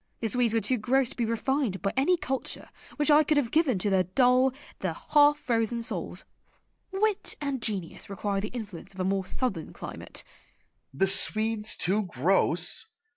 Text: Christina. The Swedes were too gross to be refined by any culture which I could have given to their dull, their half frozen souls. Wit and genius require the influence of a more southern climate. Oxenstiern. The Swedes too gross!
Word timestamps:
Christina. 0.19 0.19
The 0.19 0.31
Swedes 0.31 0.53
were 0.55 0.59
too 0.61 0.77
gross 0.79 1.09
to 1.11 1.15
be 1.15 1.25
refined 1.25 1.81
by 1.83 1.93
any 1.95 2.17
culture 2.17 2.69
which 2.95 3.11
I 3.11 3.23
could 3.23 3.37
have 3.37 3.51
given 3.51 3.77
to 3.77 3.91
their 3.91 4.01
dull, 4.05 4.51
their 4.79 4.95
half 5.11 5.37
frozen 5.37 5.83
souls. 5.83 6.25
Wit 6.91 7.35
and 7.39 7.61
genius 7.61 8.09
require 8.09 8.41
the 8.41 8.47
influence 8.47 8.95
of 8.95 8.99
a 8.99 9.03
more 9.05 9.27
southern 9.27 9.73
climate. 9.73 10.23
Oxenstiern. 10.91 10.95
The 11.01 11.07
Swedes 11.07 11.75
too 11.75 12.01
gross! 12.05 12.87